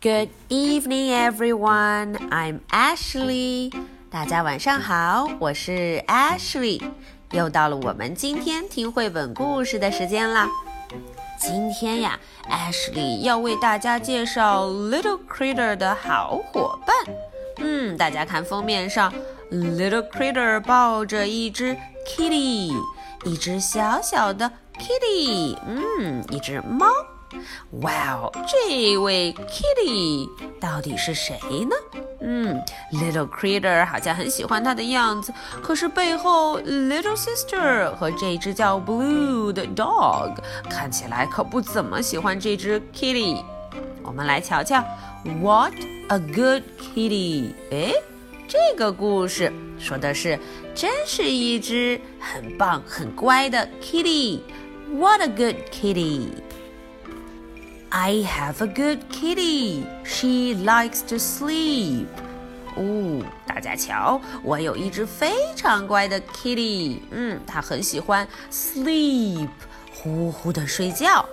[0.00, 2.16] Good evening, everyone.
[2.30, 3.72] I'm Ashley.
[4.08, 6.80] 大家晚上好，我是 Ashley。
[7.32, 10.46] 又到了我们今天听绘本故事的时间啦。
[11.36, 12.16] 今天呀
[12.48, 16.94] ，Ashley 要为大家介绍 Little Critter 的好伙伴。
[17.56, 19.12] 嗯，大家看封面上
[19.50, 21.76] ，Little Critter 抱着一只
[22.06, 22.72] Kitty，
[23.24, 25.58] 一只小小的 Kitty。
[25.66, 26.86] 嗯，一只猫。
[27.82, 30.28] 哇哦，这位 Kitty
[30.60, 31.76] 到底是谁呢？
[32.20, 32.60] 嗯
[32.92, 40.36] ，Little Critter 好像很喜欢它的样子，可是背后 Little Sister 和这只叫 Blue 的 Dog
[40.68, 43.42] 看起来可不怎么喜欢这只 Kitty。
[44.02, 44.82] 我们来瞧瞧
[45.42, 45.74] ，What
[46.08, 47.52] a good kitty！
[47.70, 47.92] 哎，
[48.48, 50.38] 这个故事说的是，
[50.74, 54.40] 真是一只很棒、很乖的 Kitty。
[54.90, 56.28] What a good Kitty！
[57.87, 59.85] kitty！I have a good kitty.
[60.03, 62.07] She likes to sleep.
[62.75, 66.97] 哦，大家瞧，我有一只非常乖的 kitty。
[67.11, 69.49] 嗯，它很喜欢 sleep，
[69.93, 71.23] 呼呼的睡觉。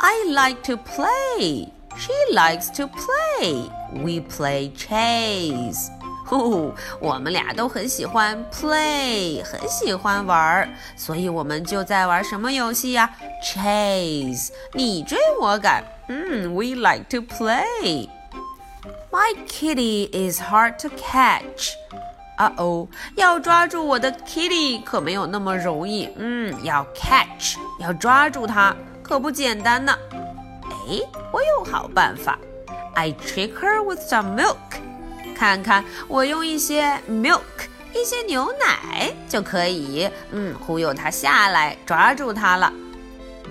[0.00, 1.68] I like to play.
[1.96, 3.70] She likes to play.
[3.92, 5.88] We play chase.
[6.30, 13.08] 呼， 我们俩都很喜欢 play，很喜欢玩儿，所以我们就在玩什么游戏呀？
[13.44, 15.84] Chase，你追我赶。
[16.08, 18.08] 嗯，We like to play.
[19.10, 21.74] My kitty is hard to catch.
[22.36, 26.08] 啊哦，要抓住我的 kitty 可没有那么容易。
[26.16, 29.96] 嗯，要 catch，要抓住它可不简单呢。
[30.62, 31.00] 哎，
[31.32, 32.38] 我有好办法。
[32.94, 34.69] I trick her with some milk.
[35.40, 37.40] 看看，我用一些 milk，
[37.92, 42.72] 一些牛奶就可以，嗯，忽悠它下来，抓住它了。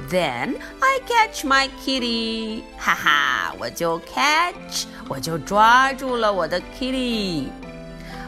[0.09, 7.47] Then I catch my kitty，哈哈，我就 catch，我就抓住了我的 kitty。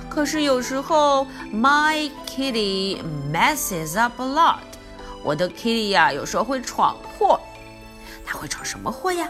[0.10, 3.00] 可是有时候 my kitty
[3.32, 4.60] messes up a lot，
[5.24, 7.40] 我的 kitty 呀，有时候会闯祸。
[8.26, 9.30] 它会闯什么祸呀？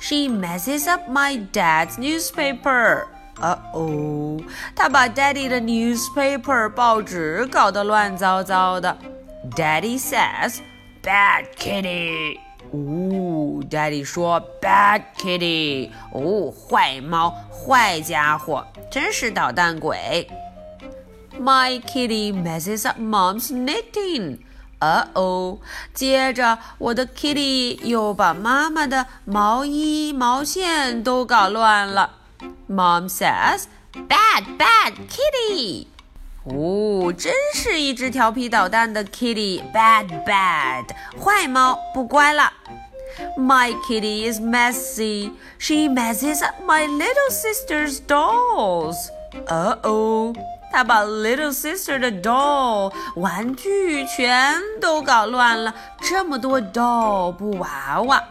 [0.00, 3.04] She messes up my dad's newspaper。
[3.39, 4.37] 呃哦，
[4.75, 8.97] 他把 Daddy 的 newspaper 报纸搞得乱糟糟的。
[9.55, 10.57] Daddy says,
[11.01, 12.37] "Bad kitty."
[12.71, 20.27] 哦，Daddy 说 "Bad kitty." 哦，坏猫，坏家伙，真是捣蛋鬼。
[21.39, 24.39] My kitty messes up Mom's knitting.
[24.79, 25.59] 呃哦，
[25.93, 32.18] 接着我的 Kitty 又把妈妈的毛衣毛线都搞乱了。
[32.68, 35.86] Mom says, "Bad, bad kitty."
[36.44, 40.86] 哦，真是一只调皮捣蛋的 kitty。Bad, bad，
[41.18, 42.52] 坏猫，不乖了。
[43.38, 45.30] My kitty is messy.
[45.58, 48.96] She messes up my little sister's dolls.
[49.46, 50.34] 呃哦，
[50.72, 55.74] 她把 little sister 的 doll 玩具全都搞乱了。
[56.00, 58.22] 这么多 doll 布娃娃。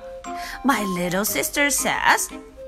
[0.63, 2.27] My little sister says.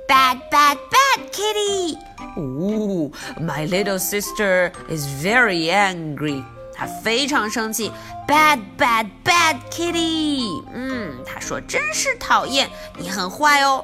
[0.09, 1.97] Bad, bad, bad kitty!
[2.37, 6.43] Ooh, my little sister is very angry.
[6.73, 7.91] 她非常生气。
[8.27, 10.63] Bad, bad, bad kitty!
[10.73, 13.83] 嗯，她说真是讨厌，你很坏哦。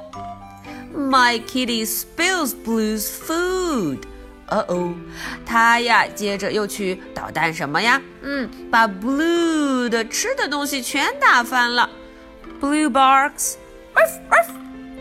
[0.93, 3.99] My kitty spills Blue's food.
[4.47, 4.93] 呃哦，
[5.45, 8.01] 他呀，接着又去捣蛋什么呀？
[8.21, 11.89] 嗯，把 Blue 的吃的东西全打翻了。
[12.59, 13.53] Blue barks.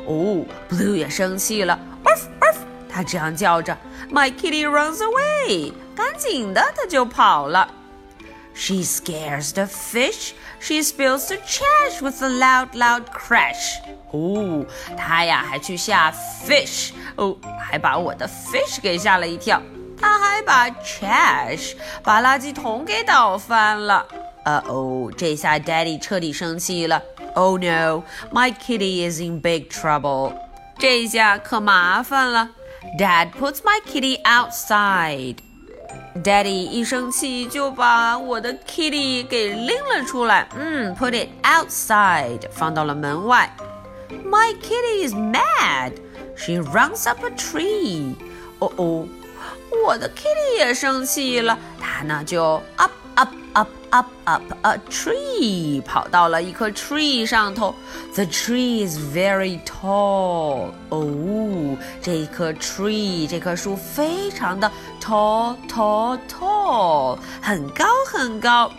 [0.07, 2.57] 哦，Blue 也生气了，Woof Woof，
[2.89, 3.77] 他这样叫着，
[4.11, 7.69] My kitty runs away，赶紧的，他就跑了。
[8.55, 10.33] She scares the fish.
[10.59, 13.79] She spills the trash with a loud, loud crash.
[14.11, 14.67] 哦，
[14.97, 16.13] 她呀还去吓
[16.45, 19.63] fish，哦，还把我的 fish 给吓了一跳。
[19.99, 24.07] 她还把 trash，把垃圾桶给倒翻了。
[24.45, 27.01] 呃哦，这下 Daddy 彻底生气了。
[27.35, 30.33] Oh no, my kitty is in big trouble.
[30.79, 32.51] 这下可麻烦了。
[32.99, 35.37] Dad puts my kitty outside.
[36.25, 40.49] Daddy 一生气就把我的 kitty 给拎了出来。
[40.57, 43.55] 嗯，put it outside，放到了门外。
[44.25, 45.93] My kitty is mad.
[46.37, 48.15] She runs up a tree.
[48.59, 49.07] 哦哦，
[49.87, 52.91] 我的 kitty 也生气了，它呢就 up
[53.85, 57.75] up up up up a tree，跑到了一棵 tree 上头。
[58.15, 60.71] The tree is very tall。
[60.89, 64.71] 哦，这棵 tree 这棵树非常的
[65.01, 68.73] tall tall tall，很高很高。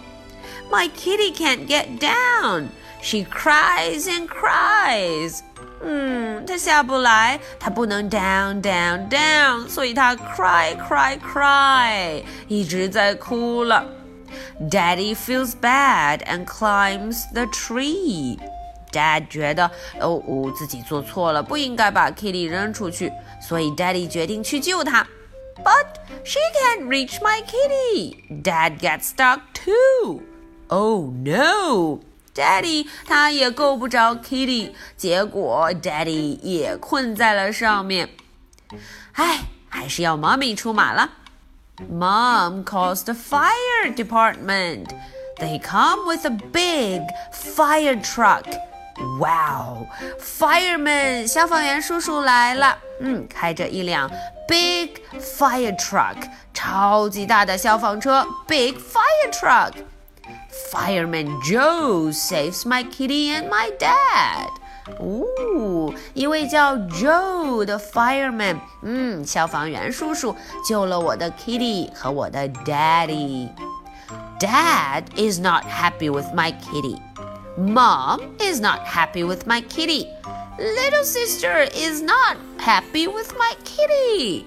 [0.72, 2.68] My kitty can't get down.
[3.02, 5.40] She cries and cries.
[5.84, 13.84] 嗯，她下不来，她不能 down down down，所以她 cry cry cry，一直在哭了。
[14.70, 18.38] Daddy feels bad and climbs the tree.
[18.92, 19.66] Dad 觉得
[20.00, 23.12] 哦哦自己做错了，不应该把 Kitty 扔出去，
[23.42, 25.08] 所以 Daddy 决定去救她。
[25.64, 25.88] But
[26.24, 28.42] she can't reach my kitty.
[28.42, 30.22] Dad gets stuck too.
[30.68, 32.00] Oh no!
[32.34, 38.10] Daddy 他也够不着 Kitty，结果 Daddy 也困在了上面。
[39.14, 41.12] 唉，还是要 Mommy 出马了。
[41.90, 44.94] Mom calls the fire department.
[45.40, 47.02] They come with a big
[47.32, 48.46] fire truck.
[49.20, 49.88] Wow!
[50.20, 52.78] Fireman 消防员叔叔来了。
[53.00, 54.12] 嗯，开着一辆
[54.48, 56.18] big fire truck，
[56.54, 64.50] 超级大的消防车，big fire truck。Fireman Joe saves my kitty and my dad.
[66.15, 70.35] 一位叫 Joe 的 fireman，嗯，消防员叔叔
[70.69, 73.49] 救了我的 kitty 和我的 daddy。
[74.39, 77.01] Dad is not happy with my kitty.
[77.59, 80.07] Mom is not happy with my kitty.
[80.59, 84.45] Little sister is not happy with my kitty.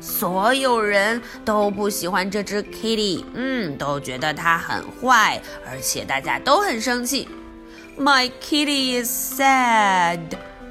[0.00, 7.28] 所有人都不喜欢这只 Kitty，嗯，都觉得它很坏，而且大家都很生气。
[7.98, 10.20] My kitty is sad，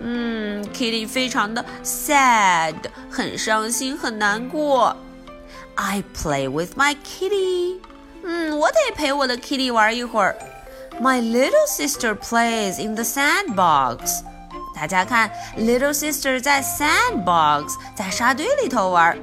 [0.01, 2.75] 嗯，Kitty 非常的 sad，
[3.11, 4.97] 很伤心，很难过。
[5.75, 7.79] I play with my kitty，
[8.23, 10.37] 嗯，我得陪我的 Kitty 玩一会儿。
[11.01, 14.23] My little sister plays in the sandbox。
[14.75, 19.17] 大家看，little sister 在 sandbox 在沙堆里头玩，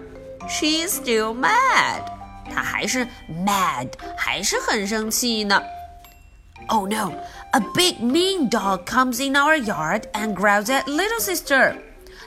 [0.48, 2.02] she is still mad，
[2.54, 3.06] 她还是
[3.46, 5.62] mad，还是很生气呢。
[6.68, 7.12] Oh no!
[7.54, 11.76] A big mean dog comes in our yard and growls at little sister.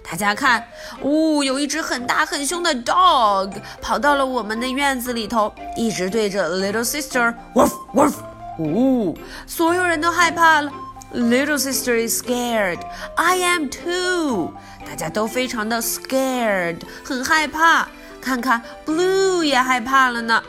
[0.03, 0.67] 大家看，
[1.01, 8.15] 哦，有一只很大很凶的 dog 跑到了我们的院子里头，一直对着 little sister woof woof。
[8.59, 9.15] 哦，
[9.47, 10.73] 所有人都害怕了。
[11.15, 12.81] Little sister is scared.
[13.17, 14.55] I am too.
[14.85, 17.87] 大家都非常的 scared，很害怕。
[18.21, 20.43] 看看 Blue 也害怕了呢。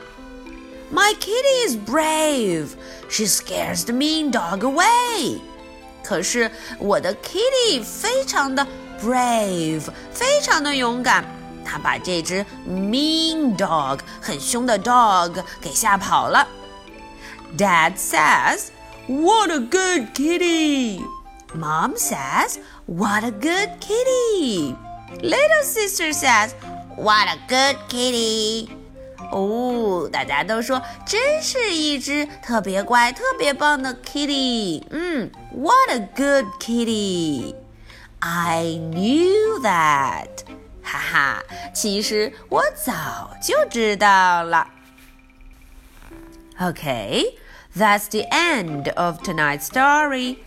[0.92, 2.76] My kitty is brave.
[3.10, 5.40] She scares the mean dog away.
[6.04, 8.66] 可是我的 kitty 非常的
[9.02, 11.26] brave，非常的勇敢。
[11.66, 16.48] 它把这只 mean dog 很凶的 dog 给吓跑了。
[17.58, 18.70] Dad says.
[19.06, 21.02] What a good kitty!
[21.54, 24.74] Mom says, What a good kitty!
[25.22, 26.54] Little sister says,
[26.96, 28.70] What a good kitty!
[29.32, 34.84] 哦，大家都说真是一只特别乖、特别棒的 kitty。
[34.90, 37.56] 嗯，What a good kitty!
[38.20, 40.28] I knew that.
[40.84, 41.44] 哈哈，
[41.74, 44.68] 其实我早就知道了。
[46.60, 47.36] Okay.
[47.76, 50.38] That's the end of tonight's story.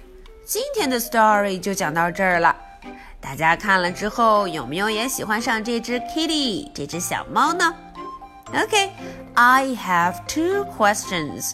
[0.44, 2.54] 今天的 story 就讲到这儿了。
[3.20, 7.74] 大家看了之后，有没有也喜欢上这只 Kitty 这只小猫呢
[8.52, 8.90] ？Okay,
[9.34, 11.52] I have two questions.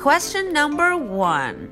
[0.00, 1.68] Question number one.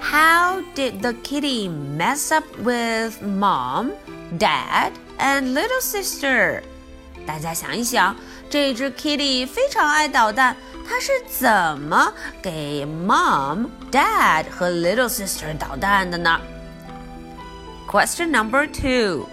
[0.00, 3.92] How did the kitty mess up with mom,
[4.38, 6.62] dad, and little sister?
[7.26, 8.16] 大家想一想，
[8.48, 10.56] 这只 Kitty 非常爱捣蛋。
[10.88, 12.12] 他是怎么
[12.42, 16.40] 给 mom、dad 和 little sister 捣蛋的呢？
[17.88, 19.26] Question number two.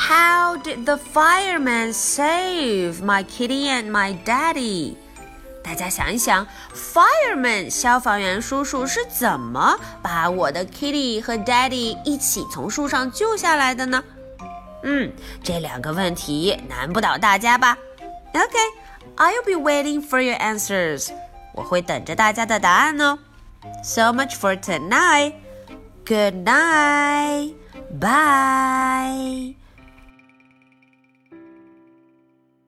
[0.00, 4.96] How did the fireman save my kitty and my daddy?
[5.62, 14.02] 大家想一想，fireman 消防员叔叔是怎么把我的 kitty 和 daddy 一起从树上救下来的呢？
[14.82, 17.76] 嗯，这两个问题难不倒大家吧
[18.34, 18.58] ？OK。
[19.16, 21.10] I'll be waiting for your answers.
[21.52, 23.18] 我会等着大家的答案哦。
[23.84, 25.34] So much for tonight.
[26.06, 27.54] Good night.
[28.00, 29.59] Bye.